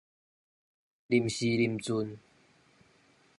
[1.09, 2.17] 臨時臨陣